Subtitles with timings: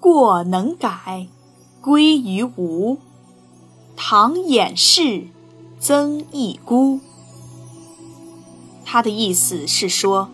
[0.00, 1.26] 过能改，
[1.80, 2.98] 归于无。
[3.96, 5.26] 唐掩饰，
[5.80, 7.00] 曾益孤。
[8.84, 10.28] 他的意思是说，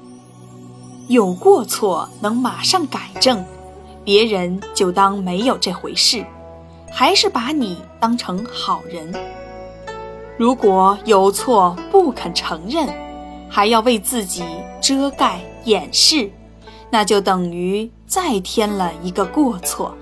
[1.08, 3.42] 有过错能马上改正，
[4.04, 6.24] 别人就当没有这回事，
[6.92, 9.12] 还是把你当成好人。
[10.36, 12.86] 如果有错不肯承认，
[13.48, 14.44] 还要为自己
[14.82, 16.30] 遮盖掩饰，
[16.90, 19.94] 那就等于再添了一个过错。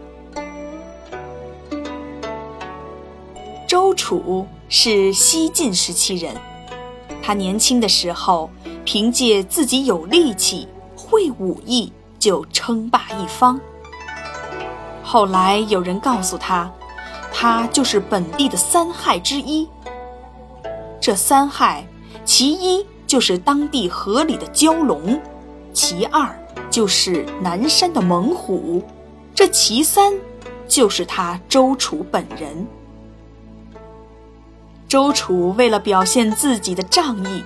[3.66, 6.36] 周楚是西晋时期人，
[7.22, 8.50] 他年轻的时候
[8.84, 13.58] 凭借自己有力气、会武艺，就称霸一方。
[15.02, 16.70] 后来有人告诉他，
[17.32, 19.66] 他就是本地的三害之一。
[21.00, 21.86] 这三害，
[22.24, 25.20] 其一就是当地河里的蛟龙，
[25.72, 26.28] 其二
[26.72, 28.82] 就是南山的猛虎，
[29.34, 30.14] 这其三
[30.66, 32.66] 就是他周楚本人。
[34.88, 37.44] 周楚为了表现自己的仗义，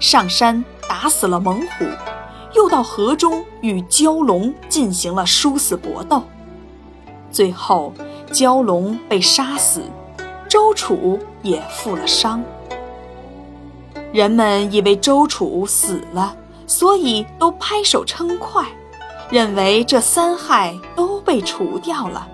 [0.00, 1.84] 上山打死了猛虎，
[2.54, 6.22] 又到河中与蛟龙进行了殊死搏斗，
[7.30, 7.92] 最后
[8.32, 9.82] 蛟龙被杀死，
[10.48, 12.42] 周楚也负了伤。
[14.14, 16.34] 人们以为周楚死了，
[16.72, 18.66] 所以都拍手称快，
[19.28, 22.26] 认为这三害都被除掉了。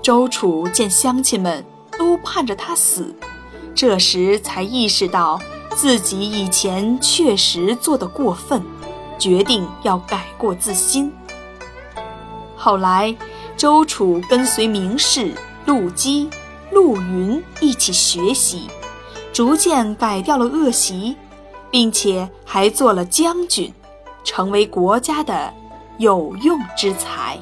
[0.00, 1.66] 周楚见乡亲们
[1.98, 3.12] 都盼着他死，
[3.74, 5.40] 这时才意识到
[5.74, 8.62] 自己以前确实做得过分，
[9.18, 11.12] 决定要改过自新。
[12.56, 13.16] 后来，
[13.56, 16.30] 周楚跟随名士陆机、
[16.70, 18.68] 陆云一起学习。
[19.32, 21.16] 逐渐改掉了恶习，
[21.70, 23.72] 并且还做了将军，
[24.24, 25.52] 成为国家的
[25.98, 27.38] 有用之才。